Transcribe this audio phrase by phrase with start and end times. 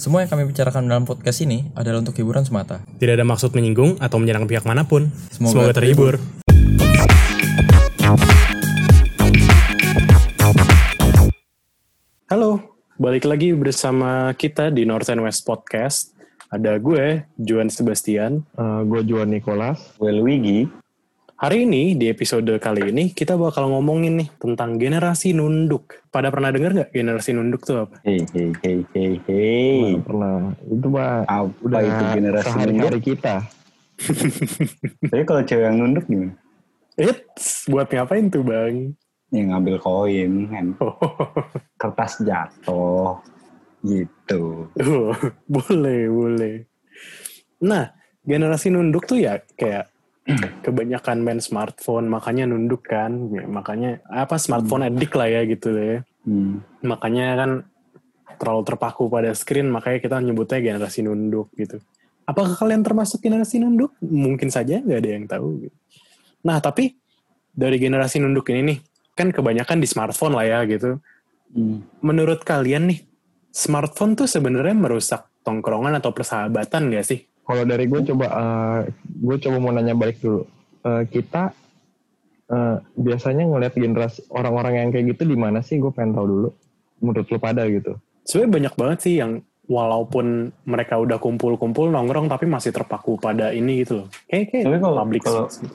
[0.00, 2.80] Semua yang kami bicarakan dalam podcast ini adalah untuk hiburan semata.
[2.96, 5.12] Tidak ada maksud menyinggung atau menyerang pihak mana pun.
[5.28, 6.16] Semoga Semoga, terhibur.
[12.32, 16.16] Halo, balik lagi bersama kita di North and West Podcast.
[16.48, 18.40] Ada gue, Juan Sebastian.
[18.88, 20.00] gue Juan Nicholas.
[20.00, 20.64] Gue Luigi.
[21.40, 26.04] Hari ini, di episode kali ini, kita bakal ngomongin nih tentang generasi nunduk.
[26.12, 27.96] Pada pernah dengar nggak generasi nunduk tuh apa?
[28.04, 29.96] Hei, hei, hei, hei, hei.
[30.04, 30.52] Pernah.
[30.68, 32.60] Itu mah Apa udah itu generasi nunduk?
[32.60, 33.34] sehari-hari kita.
[35.16, 36.36] Tapi kalau cewek yang nunduk gimana?
[37.00, 38.92] Eits, buat ngapain tuh bang?
[39.32, 40.66] Ya ngambil koin kan.
[41.80, 43.16] Kertas jatuh.
[43.80, 44.68] Gitu.
[44.76, 45.16] Oh,
[45.56, 46.68] boleh, boleh.
[47.64, 47.96] Nah,
[48.28, 49.88] generasi nunduk tuh ya kayak
[50.66, 53.30] kebanyakan main smartphone, makanya nunduk kan.
[53.32, 55.98] Ya, makanya apa smartphone addict lah ya gitu ya.
[56.24, 56.60] Hmm.
[56.84, 57.50] Makanya kan
[58.40, 61.80] terlalu terpaku pada screen, makanya kita nyebutnya generasi nunduk gitu.
[62.24, 63.96] Apakah kalian termasuk generasi nunduk?
[64.00, 65.48] Mungkin saja, nggak ada yang tahu.
[65.66, 65.76] Gitu.
[66.46, 66.96] Nah, tapi
[67.52, 68.78] dari generasi nunduk ini nih,
[69.18, 70.96] kan kebanyakan di smartphone lah ya gitu.
[71.52, 71.84] Hmm.
[72.00, 73.04] Menurut kalian nih,
[73.50, 77.20] smartphone tuh sebenarnya merusak tongkrongan atau persahabatan gak sih?
[77.50, 78.26] Kalau dari gue coba,
[79.02, 80.46] gue coba mau nanya balik dulu.
[80.80, 81.50] Eh, kita
[82.46, 85.76] eh, biasanya ngelihat generasi orang-orang yang kayak gitu di mana sih?
[85.76, 86.48] Gue pengen tahu dulu.
[87.00, 87.98] Menurut lu pada gitu.
[88.22, 93.82] Sebenarnya banyak banget sih yang walaupun mereka udah kumpul-kumpul nongkrong tapi masih terpaku pada ini
[93.82, 94.08] gitu loh.
[94.26, 95.74] Kayak kayak Tapi kalau- public kalau- space.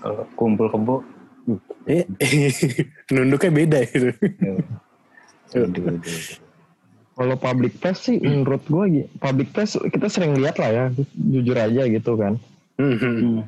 [0.00, 0.96] Kalau kumpul kebo.
[1.84, 2.04] Eh,
[3.12, 4.08] nunduknya beda gitu.
[4.40, 4.54] ya.
[5.50, 6.49] Aduh, aduh, aduh.
[7.20, 11.84] Kalau public place sih menurut gue public place kita sering lihat lah ya, jujur aja
[11.84, 12.40] gitu kan.
[12.80, 13.44] Hmm, Hmm.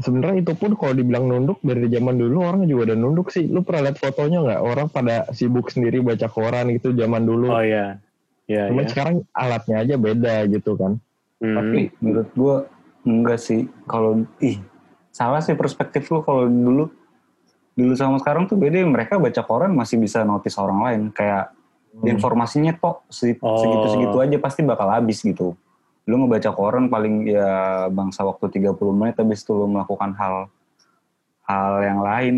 [0.00, 3.44] Sebenarnya itu pun kalau dibilang nunduk dari zaman dulu orang juga udah nunduk sih.
[3.44, 4.60] Lu pernah lihat fotonya nggak?
[4.64, 7.52] Orang pada sibuk sendiri baca koran gitu zaman dulu.
[7.52, 8.00] Oh iya.
[8.48, 8.90] Ya, Cuman ya.
[8.96, 10.96] sekarang alatnya aja beda gitu kan.
[11.44, 11.56] Hmm.
[11.60, 12.56] Tapi menurut gue
[13.04, 13.68] enggak sih.
[13.84, 14.56] Kalau ih
[15.12, 16.88] salah sih perspektif lu kalau dulu
[17.76, 18.80] dulu sama sekarang tuh beda.
[18.88, 21.02] Mereka baca koran masih bisa notice orang lain.
[21.12, 21.52] Kayak
[22.02, 23.56] informasinya kok se- Oh.
[23.56, 25.52] segitu-segitu aja pasti bakal habis gitu.
[26.02, 27.48] Lu ngebaca koran paling ya
[27.86, 30.48] bangsa waktu 30 menit habis itu lu melakukan hal
[31.42, 32.36] hal yang lain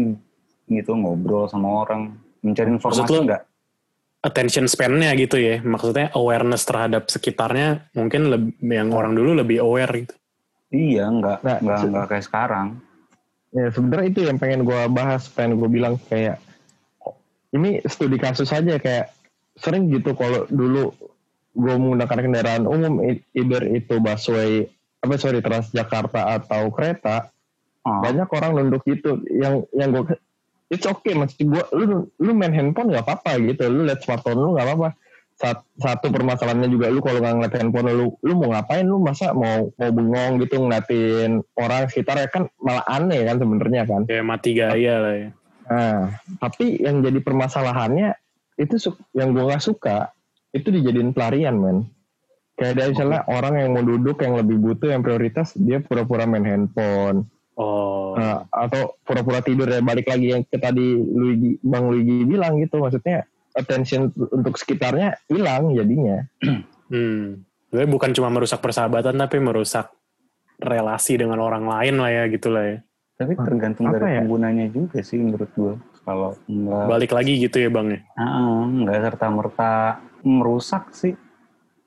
[0.67, 3.43] gitu ngobrol sama orang mencari Maksud informasi lu- enggak
[4.21, 5.61] attention span-nya gitu ya.
[5.61, 10.15] Maksudnya awareness terhadap sekitarnya mungkin lebih, yang orang dulu lebih aware gitu.
[10.71, 12.69] iya enggak Nah, enggak enggak kayak sekarang
[13.49, 16.43] Ya sebenarnya itu yang pengen gue bahas, pengen gue bilang kayak
[17.01, 17.15] oh,
[17.53, 19.15] ini studi kasus aja kayak
[19.55, 20.91] sering gitu kalau dulu
[21.55, 22.99] gue menggunakan kendaraan umum
[23.31, 24.67] either itu busway
[25.05, 27.31] apa sorry Transjakarta atau kereta
[27.87, 29.21] oh, banyak orang nunduk gitu.
[29.31, 30.19] Yang yang gue
[30.73, 33.71] it's okay maksud gue lu lu main handphone nggak apa-apa gitu.
[33.71, 34.91] Lu lihat smartphone lu nggak apa-apa.
[35.35, 38.83] Sat- satu permasalahannya juga lu kalau nggak ngeliat handphone lu lu mau ngapain?
[38.83, 43.83] Lu masa mau mau bengong gitu ngeliatin orang sekitar ya kan malah aneh kan sebenarnya
[43.87, 44.03] kan.
[44.11, 45.31] Kayak mati gaya lah ya.
[45.65, 46.13] nah
[46.45, 48.24] tapi yang jadi permasalahannya
[48.59, 48.77] itu
[49.17, 50.11] yang gue nggak suka
[50.55, 51.79] itu dijadiin pelarian men
[52.55, 56.47] kayak ada misalnya orang yang mau duduk yang lebih butuh yang prioritas dia pura-pura main
[56.47, 58.19] handphone Oh.
[58.19, 62.83] Nah, atau pura-pura tidur ya balik lagi yang ke tadi Luigi Bang Luigi bilang gitu
[62.83, 66.27] maksudnya attention untuk sekitarnya hilang jadinya
[66.85, 67.49] Hmm.
[67.73, 69.89] Sebenarnya bukan cuma merusak persahabatan tapi merusak
[70.61, 72.79] relasi dengan orang lain lah ya gitu lah ya.
[73.17, 74.21] tapi tergantung apa dari ya?
[74.21, 78.01] penggunanya juga sih menurut gue kalau enggak Balik lagi gitu ya bang ya.
[78.21, 79.73] Ah, nggak serta merta
[80.25, 81.13] merusak sih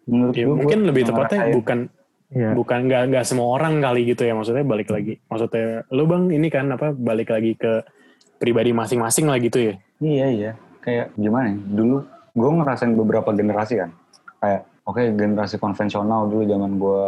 [0.10, 1.58] menurut Ya, gue mungkin gua lebih tepatnya ngerasain.
[1.58, 1.80] bukan
[2.28, 5.22] ya bukan nggak nggak semua orang kali gitu ya maksudnya balik lagi.
[5.30, 7.86] Maksudnya lu bang ini kan apa balik lagi ke
[8.38, 9.74] pribadi masing-masing lah gitu ya.
[9.98, 10.52] iya iya
[10.86, 11.98] kayak gimana ya dulu
[12.38, 13.92] gue ngerasain beberapa generasi kan
[14.40, 17.04] kayak oke generasi konvensional dulu zaman gue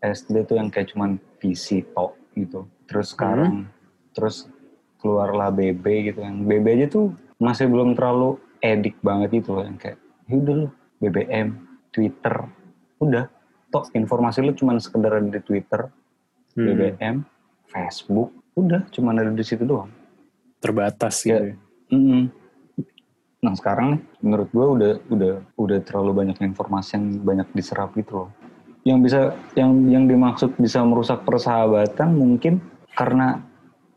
[0.00, 3.68] SD tuh yang kayak cuman PC tok gitu terus sekarang
[4.16, 4.48] terus
[5.06, 9.78] keluarlah BB gitu yang BB aja tuh masih belum terlalu edik banget gitu loh yang
[9.78, 10.68] kayak ya udah lu
[10.98, 11.48] BBM
[11.94, 12.34] Twitter
[12.98, 13.24] udah
[13.70, 15.86] tok informasi lu cuman sekedar ada di Twitter
[16.56, 16.72] Hmm.
[16.72, 17.16] BBM,
[17.68, 19.92] Facebook, udah cuma ada di situ doang.
[20.56, 21.36] Terbatas Ya.
[21.36, 21.52] gitu.
[21.52, 21.56] ya.
[21.92, 22.22] Mm-mm.
[23.44, 28.24] Nah sekarang nih, menurut gue udah udah udah terlalu banyak informasi yang banyak diserap gitu
[28.24, 28.30] loh.
[28.88, 29.20] Yang bisa
[29.52, 32.64] yang yang dimaksud bisa merusak persahabatan mungkin
[32.96, 33.44] karena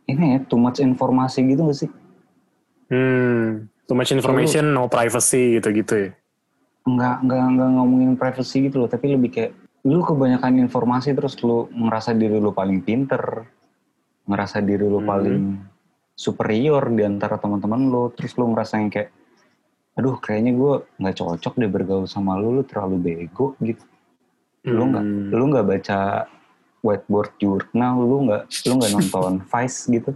[0.09, 1.91] ini ya too much informasi gitu gak sih?
[2.89, 3.69] Hmm.
[3.85, 6.09] Too much information, no privacy gitu-gitu ya.
[6.85, 9.51] Nggak nggak nggak ngomongin privacy gitu loh, tapi lebih kayak
[9.85, 13.45] lu kebanyakan informasi terus lu ngerasa diri lu paling pinter,
[14.25, 15.09] ngerasa diri lu Hmm.
[15.09, 15.41] paling
[16.13, 19.09] superior di antara teman-teman lu, terus lu ngerasa yang kayak
[19.97, 23.83] aduh kayaknya gue nggak cocok deh bergaul sama lu lu terlalu bego gitu
[24.63, 25.27] lu nggak Hmm.
[25.35, 25.99] lu nggak baca
[26.79, 30.11] whiteboard jurnal lu nggak lu nggak nonton Vice gitu?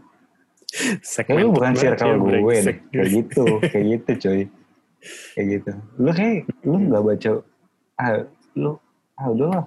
[1.22, 4.42] Kayak lu bukan circle gue deh kayak gitu kayak gitu coy.
[5.36, 5.72] Kayak gitu.
[5.98, 7.32] Lu kayak lu nggak baca
[7.96, 8.12] ah
[8.54, 8.72] lu
[9.14, 9.66] ah udahlah.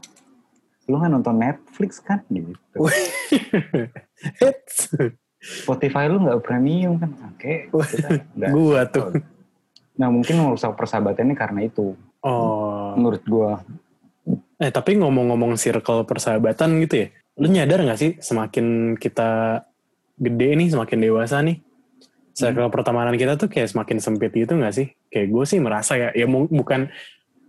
[0.86, 2.22] Lu nggak nonton Netflix kan?
[2.26, 2.76] Gitu.
[5.38, 7.10] Spotify lu nggak premium kan?
[7.30, 9.14] Oke kita nggak- Gua tuh.
[9.96, 11.94] nah mungkin merusak persahabatannya karena itu.
[12.26, 12.90] Oh.
[12.98, 13.62] menurut gua
[14.56, 19.60] Eh tapi ngomong-ngomong circle persahabatan gitu ya, lu nyadar gak sih semakin kita
[20.16, 21.60] gede nih, semakin dewasa nih,
[22.32, 24.96] circle pertemanan kita tuh kayak semakin sempit gitu gak sih?
[25.12, 26.88] Kayak gue sih merasa ya, ya bukan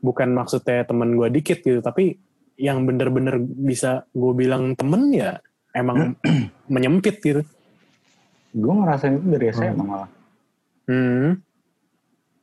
[0.04, 2.19] bukan maksudnya temen gue dikit gitu, tapi
[2.59, 5.39] yang bener-bener bisa gue bilang temen ya
[5.71, 6.18] emang
[6.74, 7.42] menyempit gitu.
[8.57, 10.09] gue ngerasain itu dari SMA malah
[10.88, 11.44] Hmm.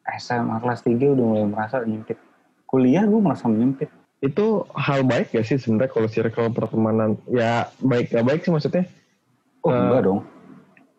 [0.04, 2.20] SMA kelas 3 udah mulai merasa menyempit
[2.68, 3.88] kuliah gue merasa menyempit
[4.22, 7.18] Itu hal baik gak sih sebenarnya kalau circle pertemanan?
[7.30, 8.86] Ya baik gak baik sih maksudnya.
[9.64, 10.20] oh Eh, enggak dong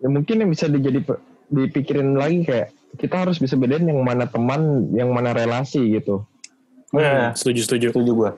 [0.04, 1.02] Ya mungkin yang bisa dijadi
[1.50, 6.24] dipikirin lagi kayak kita harus bisa bedain yang mana teman, yang mana relasi gitu.
[6.96, 7.36] Iya.
[7.36, 7.88] Setuju setuju.
[7.92, 8.32] setuju gue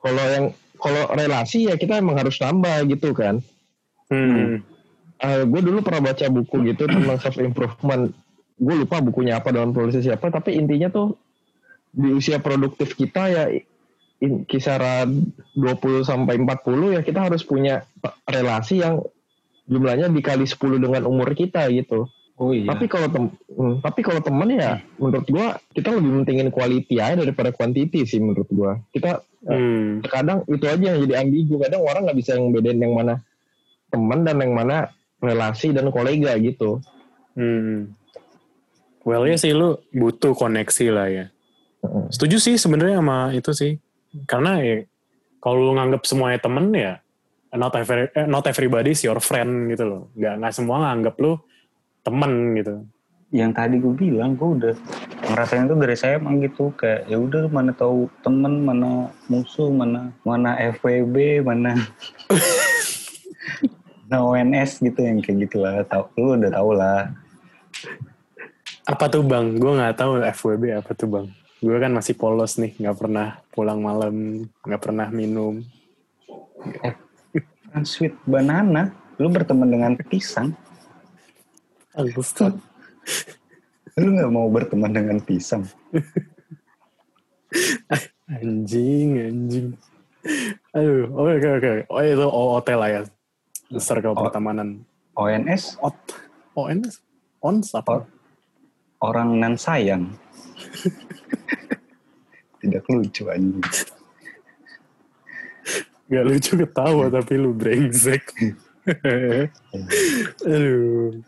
[0.00, 0.46] Kalau yang
[0.76, 3.40] kalau relasi ya kita emang harus nambah gitu kan.
[4.06, 4.62] Hmm.
[5.24, 8.12] gue dulu pernah baca buku gitu tentang self improvement.
[8.56, 11.16] Gue lupa bukunya apa dalam tulisnya siapa, tapi intinya tuh
[11.90, 13.44] di usia produktif kita ya
[14.48, 17.84] kisaran 20 sampai 40 ya kita harus punya
[18.24, 19.04] relasi yang
[19.68, 22.08] jumlahnya dikali 10 dengan umur kita gitu.
[22.36, 26.48] oh iya Tapi kalau tem hmm, tapi kalau temen ya menurut gua kita lebih mentingin
[26.48, 28.80] quality aja daripada quantity sih menurut gua.
[28.92, 30.02] Kita Hmm.
[30.02, 31.62] kadang itu aja yang jadi ambigu.
[31.62, 33.22] Kadang orang nggak bisa ngebedain yang mana
[33.94, 34.90] teman dan yang mana
[35.22, 36.82] relasi dan kolega gitu.
[37.38, 37.94] Hmm.
[39.06, 41.24] Well ya sih lu butuh koneksi lah ya.
[42.10, 43.78] Setuju sih sebenarnya sama itu sih.
[44.28, 44.76] Karena ya
[45.42, 46.94] kalau lu nganggap semuanya temen ya
[47.56, 50.02] not every, eh, not everybody is your friend gitu loh.
[50.14, 51.40] Gak nggak semua nganggap lu
[52.06, 52.86] temen gitu.
[53.34, 54.74] yang tadi gue bilang gue udah
[55.34, 60.14] ngerasain itu dari saya emang gitu kayak ya udah mana tahu temen mana musuh mana
[60.22, 61.74] mana FWB mana
[64.08, 67.10] nah ONS gitu yang kayak gitulah tau lu udah tau lah
[68.86, 69.58] Apa tuh bang?
[69.58, 71.26] Gue nggak tahu FWB apa tuh bang.
[71.56, 75.64] Gue kan masih polos nih, nggak pernah pulang malam, nggak pernah minum.
[77.72, 78.88] kan sweet banana
[79.20, 80.56] lu berteman dengan pisang
[81.92, 82.56] Bangsat.
[84.00, 85.64] lu nggak mau berteman dengan pisang
[88.26, 89.68] Anjing, anjing.
[90.74, 91.72] Aduh, oke oke oke.
[91.94, 93.00] Oh itu OOT lah ya.
[93.78, 94.26] Circle Oh.
[94.26, 94.82] pertemanan.
[95.14, 95.94] ONS Ot.
[96.58, 96.98] ONS?
[97.38, 98.02] ONS apa?
[98.98, 100.10] Orang nan sayang
[102.62, 103.64] tidak lucu anjing
[106.06, 108.22] Gak lucu ketawa tapi lu brengsek.
[110.46, 111.18] Aduh.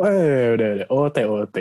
[0.00, 0.86] Oh, ya, udah, udah.
[0.88, 1.56] OT, OT.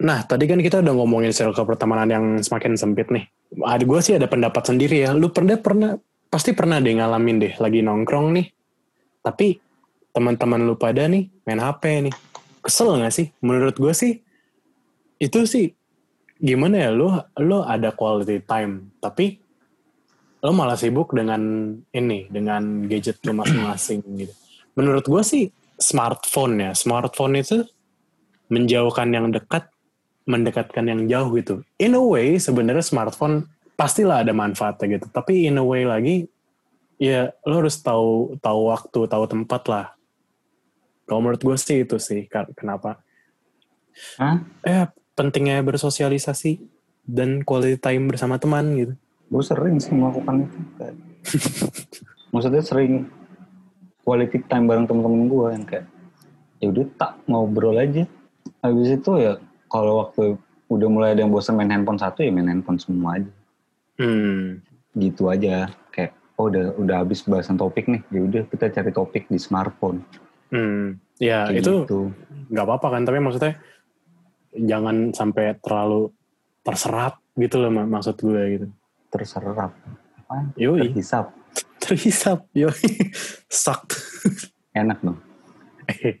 [0.00, 3.28] Nah, tadi kan kita udah ngomongin circle pertemanan yang semakin sempit nih.
[3.60, 5.12] Ada gue sih ada pendapat sendiri ya.
[5.12, 6.00] Lu pernah pernah
[6.32, 8.46] pasti pernah deh ngalamin deh lagi nongkrong nih.
[9.20, 9.60] Tapi
[10.16, 12.14] teman-teman lu pada nih main HP nih.
[12.64, 13.28] Kesel gak sih?
[13.44, 14.24] Menurut gue sih
[15.18, 15.74] itu sih
[16.38, 17.10] gimana ya lu
[17.42, 19.42] lu ada quality time tapi
[20.38, 24.34] lo malah sibuk dengan ini dengan gadget lo masing-masing gitu.
[24.78, 27.66] Menurut gue sih smartphone ya, smartphone itu
[28.46, 29.66] menjauhkan yang dekat,
[30.30, 31.66] mendekatkan yang jauh gitu.
[31.82, 36.30] In a way sebenarnya smartphone pastilah ada manfaatnya gitu, tapi in a way lagi
[37.02, 39.86] ya lo harus tahu tahu waktu, tahu tempat lah.
[41.02, 43.02] Kalau menurut gue sih itu sih kenapa?
[44.22, 44.38] Hah?
[44.62, 44.86] Eh
[45.18, 46.62] pentingnya bersosialisasi
[47.02, 48.94] dan quality time bersama teman gitu.
[49.28, 50.56] gue sering sih melakukan itu
[52.32, 53.10] maksudnya sering
[54.00, 55.86] quality time bareng temen-temen gue yang kayak
[56.58, 58.06] ya udah tak ngobrol aja
[58.58, 62.46] habis itu ya kalau waktu udah mulai ada yang bosan main handphone satu ya main
[62.46, 63.30] handphone semua aja
[63.98, 64.62] Hmm.
[64.94, 69.26] gitu aja kayak oh udah udah habis bahasan topik nih ya udah kita cari topik
[69.26, 70.06] di smartphone
[70.48, 70.96] Hmm.
[71.18, 72.00] Ya Kayak itu gitu.
[72.48, 73.58] nggak apa-apa kan tapi maksudnya
[74.50, 76.12] jangan sampai terlalu
[76.60, 78.66] terserap gitu loh mak- maksud gue gitu.
[79.08, 79.72] Terserap
[80.18, 80.52] Apaan?
[80.54, 80.90] Yoi.
[80.90, 81.32] terhisap.
[81.78, 82.68] Terhisap yo
[83.50, 83.96] sucked.
[84.70, 85.18] Enak dong.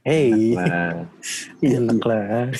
[0.02, 0.56] Hey.
[1.60, 2.48] Enak lah.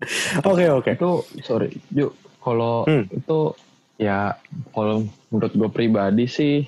[0.48, 0.90] Oke oke.
[0.90, 2.08] Itu sorry, Ju,
[2.40, 3.04] kalau Hmm.
[3.06, 3.52] itu
[4.00, 4.32] ya
[4.72, 6.64] kalau menurut gue pribadi sih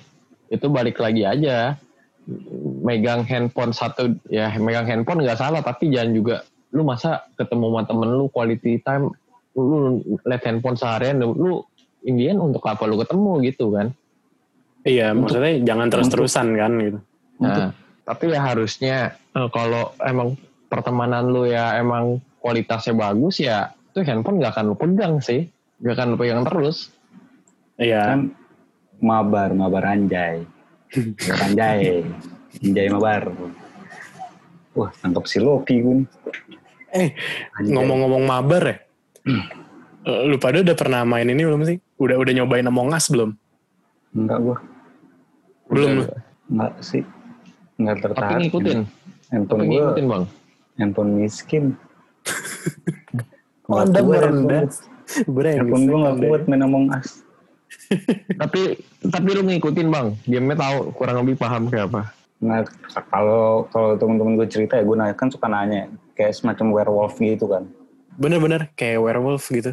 [0.46, 1.80] itu balik lagi aja.
[2.78, 6.36] Megang handphone satu ya megang handphone nggak salah tapi jangan juga
[6.72, 9.12] lu masa ketemu sama temen lu quality time
[9.56, 11.62] lu liat handphone seharian lu
[12.02, 13.92] Indian untuk apa lu ketemu gitu kan
[14.82, 16.98] Iya, maksudnya jangan terus-terusan kan gitu.
[17.38, 17.70] Nah,
[18.02, 20.34] tapi ya harusnya eh, kalau emang
[20.66, 25.46] pertemanan lu ya emang kualitasnya bagus ya tuh handphone gak akan lu pegang sih
[25.86, 26.90] gak akan lu pegang terus
[27.80, 28.02] Iya.
[28.14, 28.22] Kan
[29.02, 30.44] mabar, mabar anjay.
[30.94, 32.04] Mabar anjay.
[32.62, 33.22] Anjay mabar.
[34.76, 36.04] Wah, tangkap si Loki gue.
[36.92, 37.16] Eh,
[37.58, 38.76] ngomong-ngomong mabar ya.
[40.04, 41.78] Eh, Lu pada udah pernah main ini belum sih?
[41.96, 43.32] Udah udah nyobain Among Us belum?
[44.12, 44.56] Enggak gue.
[45.72, 46.04] Belum lu.
[46.52, 47.02] Enggak sih.
[47.80, 48.40] Enggak tapi tertarik.
[48.46, 48.78] ngikutin
[49.32, 50.24] Handphone tapi gue, ngikutin bang
[50.76, 51.64] handphone miskin.
[53.70, 54.68] Oh, Anda merendah.
[55.32, 55.84] handphone.
[55.86, 57.24] Gue gak kuat main Among Us.
[58.42, 62.66] tapi tapi lu ngikutin bang gamenya tahu kurang lebih paham kayak apa Nah,
[63.06, 67.46] kalau kalau temen-temen gue cerita ya, gue nanya, kan suka nanya, kayak semacam werewolf gitu
[67.48, 67.68] kan.
[68.16, 69.72] Bener-bener kayak werewolf gitu.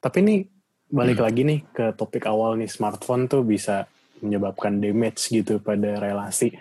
[0.00, 0.38] Tapi nih
[0.86, 3.90] balik lagi nih ke topik awal nih smartphone tuh bisa
[4.22, 6.54] menyebabkan damage gitu pada relasi.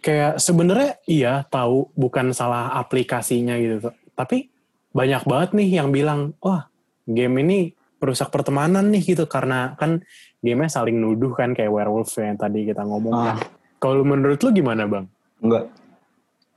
[0.00, 3.92] Kayak sebenarnya iya tahu bukan salah aplikasinya gitu.
[4.16, 4.48] Tapi
[4.90, 6.70] banyak banget nih yang bilang, wah
[7.06, 7.58] game ini
[8.00, 10.00] merusak pertemanan nih gitu karena kan
[10.40, 13.12] gamenya saling nuduh kan kayak werewolf yang tadi kita ngomong.
[13.12, 13.36] Ah.
[13.80, 15.04] Kalau menurut lu gimana bang?
[15.40, 15.68] Enggak.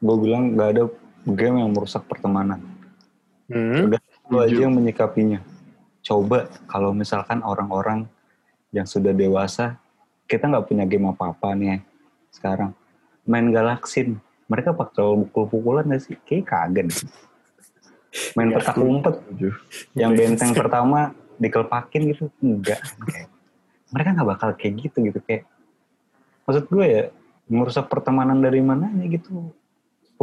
[0.03, 0.84] Gue bilang gak ada
[1.27, 2.60] game yang merusak pertemanan.
[3.48, 3.88] Hmm?
[3.92, 4.01] Udah
[4.32, 5.44] lu aja yang menyikapinya.
[6.03, 8.08] Coba kalau misalkan orang-orang
[8.75, 9.80] yang sudah dewasa,
[10.27, 11.77] kita nggak punya game apa-apa nih ya,
[12.34, 12.72] sekarang.
[13.24, 14.20] Main galaksin,
[14.51, 16.15] mereka bakal pukul-pukulan gak sih?
[16.27, 16.88] Kayak kagak.
[18.36, 18.56] Main Ya.
[18.60, 19.15] petak umpet,
[19.96, 22.84] yang benteng pertama dikelepakin gitu, enggak.
[23.10, 23.30] Kayak,
[23.89, 25.44] mereka nggak bakal kayak gitu gitu kayak.
[26.44, 27.03] Maksud gue ya,
[27.48, 29.56] merusak pertemanan dari mananya gitu.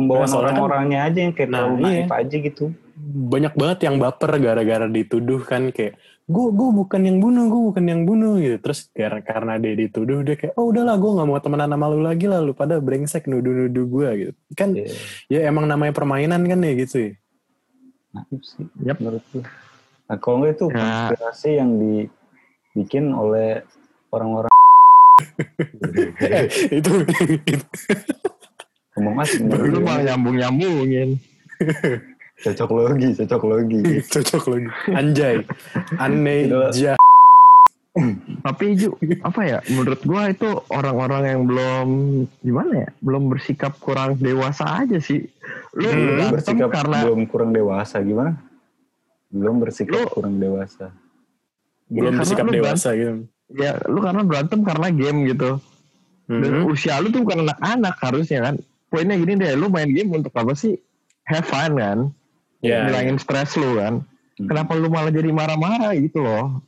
[0.01, 1.85] Pembawaan Nah, kan- orang-orangnya aja yang kayak Nah, terlalu iya.
[2.01, 2.65] naif aja gitu.
[3.01, 7.85] banyak banget yang baper gara-gara dituduh kan kayak gue gue bukan yang bunuh gue bukan
[7.85, 11.39] yang bunuh gitu terus gara- karena dia dituduh dia kayak oh udahlah gue nggak mau
[11.39, 14.93] temenan sama lu lagi lah lu pada brengsek nuduh-nuduh gue gitu kan Iya.
[15.29, 17.11] ya emang namanya permainan kan ya gitu ya
[18.13, 18.97] naif sih Yap.
[18.97, 19.43] menurut gue.
[20.07, 23.65] Nah kalau nggak itu konspirasi yang dibikin oleh
[24.09, 24.53] orang-orang
[26.71, 26.91] itu,
[27.41, 27.57] itu
[29.03, 29.49] ngomong asing.
[29.49, 31.17] lu mah nyambung nyambungin
[32.45, 33.81] cocok logi, cocok logi.
[34.13, 35.37] cocok lagi anjay.
[35.97, 36.97] Aneh jah
[38.47, 39.59] tapi Ju, apa ya?
[39.67, 41.89] Menurut gua itu orang-orang yang belum
[42.39, 42.91] gimana ya?
[42.99, 45.27] Belum bersikap kurang dewasa aja sih.
[45.75, 48.39] Lu Hmm, bersikap karena belum kurang dewasa gimana?
[49.29, 50.95] Belum bersikap Lu- kurang dewasa.
[51.91, 53.27] belum bersikap dewasa gitu.
[53.53, 55.59] Ya lu karena berantem karena game gitu.
[56.31, 56.71] Dan Mhm.
[56.71, 58.55] usia lu tuh bukan anak-anak harusnya kan
[58.91, 60.75] poinnya gini deh lu main game untuk apa sih?
[61.25, 61.99] Have fun kan?
[62.61, 64.03] Ya ngilangin stres lu kan?
[64.37, 64.49] Hmm.
[64.49, 66.65] kenapa lu malah jadi marah-marah gitu loh?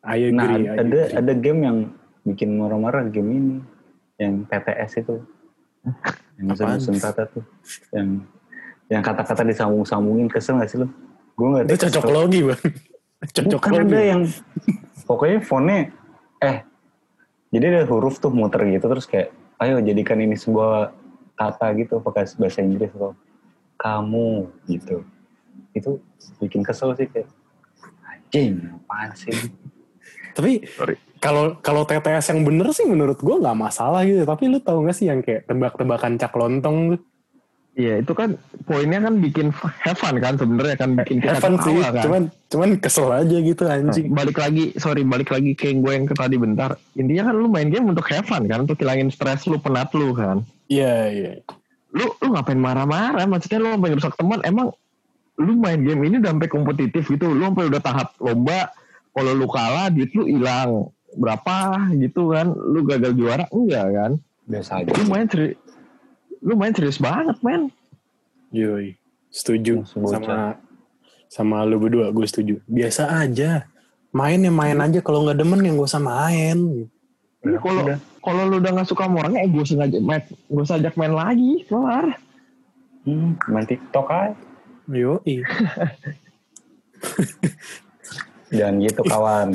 [0.00, 1.12] Agree, Nah ada agree.
[1.12, 1.76] ada game yang
[2.24, 3.56] bikin marah-marah game ini,
[4.16, 5.20] yang TTS itu,
[6.40, 6.80] yang Apaan?
[6.80, 7.44] musim kata tuh,
[7.92, 8.24] yang
[8.88, 10.88] yang kata-kata disambung-sambungin kesel gak sih lu?
[11.36, 12.62] Gue nggak itu cocok logi bang.
[13.36, 13.84] Cocok Bukan logi.
[13.84, 14.22] ada yang
[15.04, 15.80] pokoknya fontnya
[16.38, 16.56] eh
[17.50, 19.28] jadi ada huruf tuh muter gitu terus kayak
[19.60, 20.94] ayo jadikan ini sebuah
[21.38, 23.14] kata gitu pakai bahasa Inggris atau
[23.78, 25.06] kamu gitu
[25.72, 26.02] itu
[26.42, 27.30] bikin kesel sih kayak
[28.02, 29.30] anjing apaan sih
[30.38, 30.62] Tapi
[31.18, 34.22] kalau kalau TTS yang bener sih menurut gue nggak masalah gitu.
[34.22, 37.02] Tapi lu tahu gak sih yang kayak tebak-tebakan cak lontong tuh?
[37.78, 41.78] Iya itu kan poinnya kan bikin have fun kan sebenarnya kan bikin kita Evan sih,
[41.78, 42.02] ketawa kan.
[42.02, 44.08] cuman cuman kesel aja gitu anjing.
[44.08, 46.80] balik lagi sorry balik lagi ke yang gue yang tadi bentar.
[46.96, 50.16] Intinya kan lu main game untuk have fun kan untuk hilangin stres lu penat lu
[50.16, 50.40] kan.
[50.72, 51.32] Iya iya.
[51.92, 53.24] lu lu ngapain marah-marah?
[53.28, 54.72] Maksudnya lu sampai rusak teman emang
[55.36, 57.28] lu main game ini udah sampai kompetitif gitu.
[57.28, 58.72] Lu sampai udah tahap lomba
[59.12, 60.88] kalau lu kalah duit lu hilang.
[61.16, 64.12] Berapa gitu kan lu gagal juara enggak kan?
[64.48, 65.56] Biasa aja lu main serius
[66.40, 67.68] lu main serius banget men.
[68.56, 68.96] Yoi.
[69.28, 70.56] Setuju sama
[71.28, 72.54] sama lu berdua, gue setuju.
[72.64, 73.68] Biasa aja.
[74.10, 75.04] Main ya main aja.
[75.04, 76.88] Kalau nggak demen ya gak usah main.
[77.44, 77.84] Ini kalau
[78.24, 80.24] kalau lu udah gak suka sama orangnya eh gue sengaja main.
[80.48, 81.64] Gue usah ajak main lagi.
[81.68, 82.16] Kelar
[83.08, 84.34] hmm, main TikTok aja.
[84.88, 85.44] Yoi.
[88.48, 89.48] jangan gitu kawan.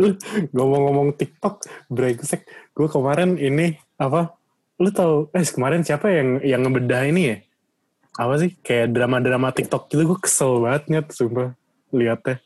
[0.00, 0.16] Lu
[0.56, 2.48] ngomong-ngomong TikTok brengsek.
[2.72, 4.38] Gue kemarin ini apa
[4.78, 7.36] lu tau eh kemarin siapa yang yang ngebedah ini ya
[8.18, 11.54] apa sih kayak drama-drama TikTok gitu gue kesel banget nyet sumpah
[11.94, 12.42] liatnya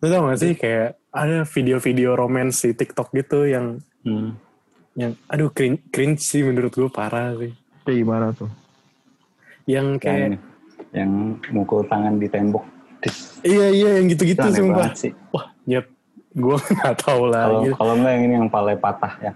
[0.00, 4.32] lu tau gak sih kayak ada video-video romance di TikTok gitu yang hmm.
[4.96, 7.52] yang aduh cringe, cringe sih menurut gue parah sih
[7.84, 8.48] kayak gimana tuh
[9.66, 10.38] Yang Yang kayak ini.
[10.94, 11.10] Yang
[11.50, 12.64] mukul tangan di tembok.
[13.02, 13.42] Dis.
[13.44, 14.94] iya iya yang Itu gitu-gitu sumpah.
[14.94, 15.12] sih.
[15.34, 15.90] Wah, nyet.
[16.32, 17.50] Gue nggak tahu lah.
[17.50, 17.74] Kalau gitu.
[17.76, 19.32] kalau enggak yang ini yang pale patah ya.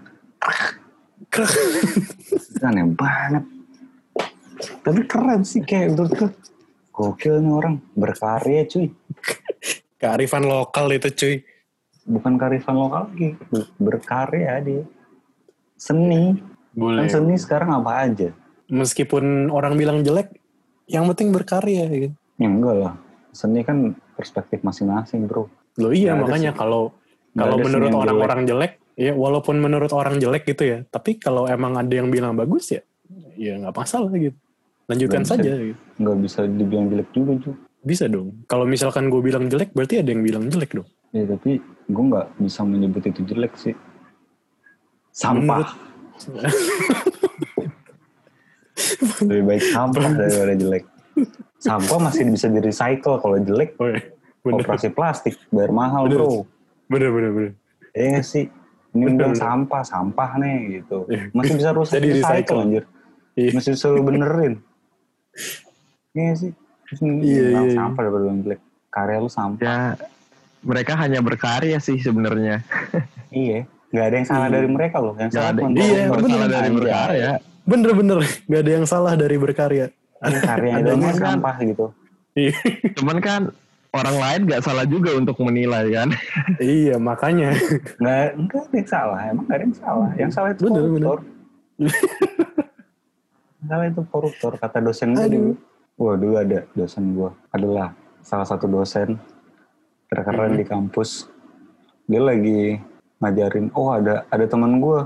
[2.65, 3.43] Aneh banget.
[4.61, 6.29] Tapi keren sih kayak menurut gue.
[6.91, 7.75] Gokil nih orang.
[7.95, 8.87] Berkarya cuy.
[10.01, 11.35] Kearifan lokal itu cuy.
[12.01, 13.37] Bukan karifan lokal lagi.
[13.77, 14.83] Berkarya dia.
[15.77, 16.37] Seni.
[16.73, 17.05] Boleh.
[17.05, 18.29] Kan seni sekarang apa aja.
[18.71, 20.31] Meskipun orang bilang jelek,
[20.87, 22.15] yang penting berkarya gitu.
[22.39, 22.93] Ya enggak lah.
[23.35, 25.47] Seni kan perspektif masing-masing bro.
[25.79, 26.95] Loh iya ada makanya kalau
[27.31, 28.73] kalau menurut orang-orang jelek.
[28.99, 32.83] ya walaupun menurut orang jelek gitu ya, tapi kalau emang ada yang bilang bagus ya,
[33.39, 34.35] ya nggak masalah gitu.
[34.91, 35.31] Lanjutkan bisa.
[35.33, 35.79] saja gitu.
[35.97, 37.55] Nggak bisa dibilang jelek juga cuy.
[37.81, 38.27] Bisa dong.
[38.45, 40.87] Kalau misalkan gue bilang jelek, berarti ada yang bilang jelek dong.
[41.11, 41.57] Ya tapi
[41.87, 43.73] gue nggak bisa menyebut itu jelek sih.
[45.09, 45.65] Sampah.
[49.21, 50.83] Lebih baik sampah daripada jelek.
[51.57, 53.17] Sampah masih bisa di recycle.
[53.17, 54.01] Kalau jelek Oh, iya.
[54.41, 56.17] bener, operasi plastik bayar mahal Bener.
[56.17, 56.45] bro.
[56.87, 57.51] bener, bener, bener.
[57.91, 58.45] Iya nggak sih.
[58.91, 59.37] Ini Bener, bener.
[59.37, 61.05] sampah, sampah nih gitu.
[61.07, 61.31] Iya.
[61.31, 62.57] Masih bisa rusak Jadi recycle, recycle.
[62.59, 62.83] anjir.
[63.33, 63.49] Iya.
[63.53, 64.53] Masih bisa benerin.
[66.11, 66.51] Iya sih.
[66.99, 68.59] Iya, bilang iya, sampah daripada bilang jelek.
[68.91, 69.63] Karya lu sampah.
[69.63, 69.77] Ya
[70.61, 72.61] mereka hanya berkarya sih sebenarnya.
[73.31, 73.63] Iya.
[73.91, 74.55] Nggak ada yang salah Iya.
[74.59, 75.15] dari mereka loh.
[75.15, 75.61] Yang salah ada.
[75.63, 76.29] Iya, bener.
[76.29, 77.31] Salah dari berkarya.
[77.61, 78.19] Bener, bener.
[78.43, 79.85] Gak ada yang salah dari berkarya.
[80.19, 81.85] Adanya doang kan- sampah gitu.
[82.35, 82.55] Iya.
[82.99, 83.41] Cuman kan
[83.91, 86.11] orang lain nggak salah juga untuk menilai kan.
[86.59, 87.55] iya, makanya.
[87.99, 89.19] Nggak, nggak ada yang salah.
[89.27, 90.09] Emang nggak ada yang salah.
[90.19, 91.19] Yang salah itu Bener, koruptor.
[91.79, 91.95] Yang
[93.61, 94.57] salah itu koruptor.
[94.57, 95.51] Kata dosen gue dulu.
[96.01, 97.29] Wah dulu ada dosen gue.
[97.53, 99.17] Adalah salah satu dosen
[100.07, 100.59] terkeren Hmm.
[100.59, 101.29] di kampus.
[102.05, 102.81] Dia lagi
[103.21, 103.69] ngajarin.
[103.77, 104.99] Oh ada ada teman gue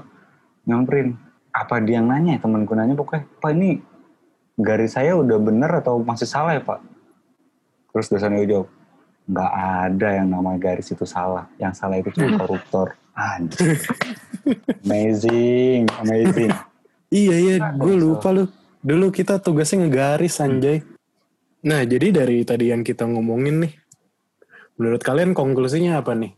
[0.65, 1.19] nyamperin.
[1.51, 2.39] Apa dia yang nanya?
[2.39, 3.27] Temen gue nanya pokoknya.
[3.39, 3.79] Pak ini
[4.55, 6.79] garis saya udah bener atau masih salah ya pak?
[7.91, 8.67] Terus dosen gue jawab.
[9.25, 11.47] Nggak ada yang namanya garis itu salah.
[11.57, 12.95] Yang salah itu cuma koruptor.
[13.15, 13.79] Anjir.
[14.83, 16.51] Amazing, amazing.
[17.15, 18.43] Iya iya, Ada gue yang lupa lu.
[18.83, 20.83] Dulu kita tugasnya ngegaris anjay.
[21.63, 23.73] Nah jadi dari tadi yang kita ngomongin nih,
[24.75, 26.35] menurut kalian konklusinya apa nih?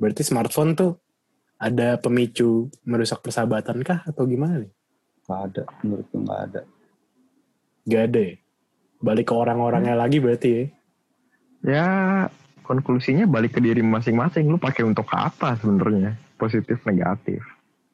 [0.00, 0.96] Berarti smartphone tuh
[1.60, 4.72] ada pemicu merusak persahabatan kah atau gimana nih?
[5.28, 6.60] Gak ada, menurut gue gak ada.
[7.84, 8.34] Gak ada ya?
[9.04, 10.64] Balik ke orang-orangnya lagi berarti ya?
[11.60, 11.86] Ya
[12.64, 14.48] konklusinya balik ke diri masing-masing.
[14.48, 16.16] Lu pakai untuk apa sebenarnya?
[16.40, 17.44] Positif negatif.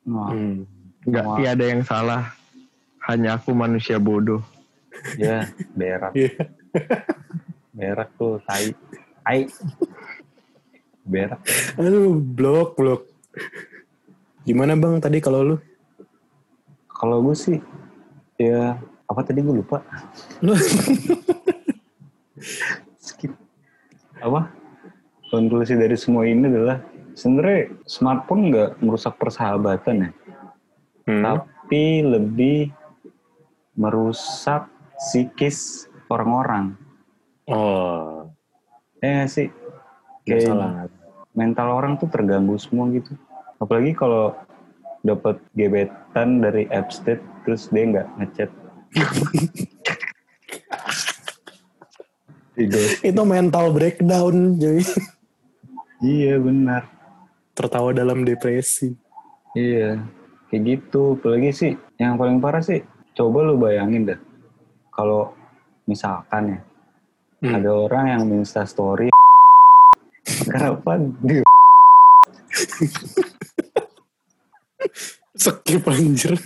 [0.07, 0.76] Wah, Hmm.
[1.07, 1.37] Nggak Wah.
[1.39, 2.35] tiada yang salah.
[3.07, 4.43] Hanya aku manusia bodoh.
[5.21, 6.33] ya berak, Iya.
[7.71, 8.73] berak tuh, tai,
[9.23, 9.47] tai.
[11.07, 11.39] Berak.
[11.79, 13.07] Aduh, blok, blok.
[14.43, 15.57] Gimana bang tadi kalau lu?
[16.91, 17.59] Kalau gue sih,
[18.41, 18.75] ya
[19.07, 19.85] apa tadi gue lupa.
[22.99, 23.33] Skip.
[24.19, 24.51] Apa?
[25.31, 26.81] Konklusi dari semua ini adalah
[27.13, 30.11] sebenarnya smartphone nggak merusak persahabatan ya,
[31.07, 31.23] Hmm.
[31.23, 32.75] tapi lebih
[33.73, 34.67] merusak
[34.99, 36.75] psikis orang-orang.
[37.47, 38.27] Oh,
[38.99, 39.49] Ya nggak sih?
[40.27, 40.71] Kayak salah.
[41.31, 43.15] mental orang tuh terganggu semua gitu.
[43.57, 44.35] Apalagi kalau
[45.01, 48.51] dapat gebetan dari Appstate terus dia nggak ngechat.
[53.05, 54.81] Itu mental breakdown, jadi
[56.01, 56.89] Iya benar.
[57.53, 58.93] tertawa dalam depresi.
[59.53, 60.01] Iya.
[60.47, 61.17] Kayak gitu.
[61.17, 62.81] Apalagi sih yang paling parah sih.
[63.13, 64.19] Coba lu bayangin dah.
[64.91, 65.33] Kalau
[65.85, 66.61] misalkan ya
[67.37, 67.53] Hmm.
[67.53, 69.13] ada orang yang minta story
[70.49, 71.45] kenapa dia
[75.37, 76.41] Skip anjir.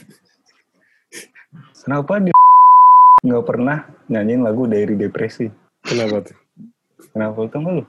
[1.80, 2.34] kenapa dia
[3.22, 5.46] nggak pernah nyanyiin lagu dari depresi
[5.80, 6.36] Kenapa tuh?
[7.14, 7.84] kenapa nggak lu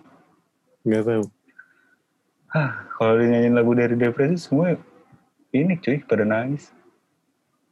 [0.82, 1.26] Gak tahu.
[2.54, 4.78] Hah, kalau dia nyanyiin lagu dari depresi semua
[5.52, 6.72] ini cuy pada nangis.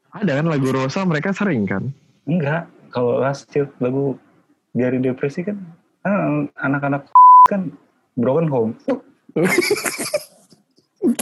[0.10, 1.94] Ada kan lagu Rosa mereka sering kan?
[2.26, 4.14] enggak kalau last Child lagu
[4.72, 5.58] dari depresi kan
[6.04, 7.10] ah, anak-anak
[7.48, 7.74] kan
[8.14, 8.72] broken home.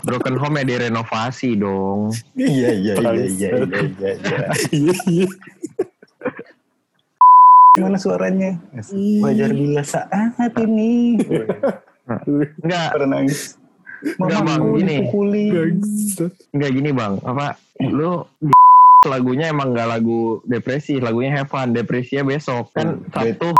[0.03, 2.09] Broken Home ya direnovasi dong.
[2.33, 3.29] iya iya Bangsat.
[3.29, 3.49] iya
[4.17, 4.39] iya
[4.73, 5.27] Iya, iya.
[7.77, 8.57] gimana suaranya?
[9.21, 11.21] Wajar bila saat ini.
[12.57, 13.53] Enggak, pada nangis
[13.97, 14.97] Enggak, Bang, gini.
[16.53, 17.13] enggak gini bang.
[17.25, 18.21] Apa lu
[19.11, 21.73] lagunya emang nggak lagu depresi, lagunya have fun.
[21.73, 23.53] Depresinya besok kan Sabtu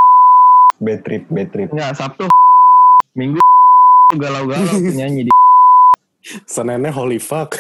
[0.78, 2.30] bad trip bad trip enggak Sabtu
[3.20, 3.42] Minggu
[4.22, 5.32] galau-galau nyanyi di
[6.44, 7.56] Seninnya holy fuck.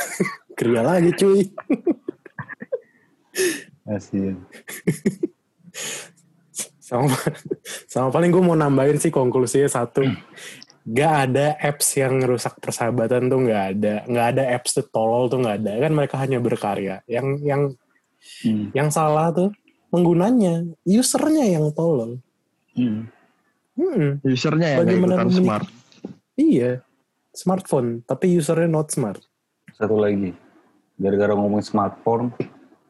[0.58, 1.48] Kerja lagi cuy.
[3.88, 4.44] Kasian.
[6.88, 7.12] sama
[7.92, 10.08] sama paling gue mau nambahin sih konklusinya satu
[10.88, 15.44] gak ada apps yang rusak persahabatan tuh nggak ada nggak ada apps tuh tolol tuh
[15.44, 17.62] nggak ada kan mereka hanya berkarya yang yang
[18.44, 18.76] Hmm.
[18.76, 19.56] yang salah tuh
[19.88, 22.20] penggunanya usernya yang tolol
[22.76, 23.08] Hmm.
[23.74, 25.68] Hmm, Usernya yang Bagaimana smart.
[26.36, 26.82] iya
[27.32, 29.22] smartphone tapi usernya not smart
[29.72, 30.34] Satu lagi,
[30.98, 32.34] gara-gara ngomongin smartphone,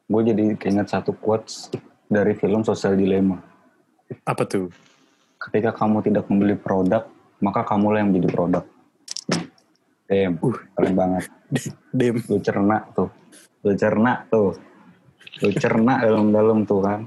[0.08, 1.68] gue jadi keinget satu quotes
[2.08, 3.44] dari film Social Dilemma.
[4.24, 4.72] apa tuh
[5.38, 7.04] Ketika kamu tidak membeli produk,
[7.42, 8.64] maka kamulah yang menjadi produk.
[10.08, 10.56] Damn, Uh.
[10.72, 11.24] keren banget.
[11.92, 13.12] dem Lu cerna tuh.
[13.68, 14.56] Lu cerna tuh.
[15.44, 17.02] Lu cerna dalam-dalam tuh kan.